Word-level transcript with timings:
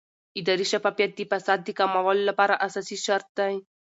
اداري 0.39 0.65
شفافیت 0.71 1.11
د 1.15 1.21
فساد 1.31 1.59
د 1.63 1.69
کمولو 1.79 2.23
لپاره 2.29 2.61
اساسي 2.67 2.97
شرط 3.05 3.27
دی 3.39 3.53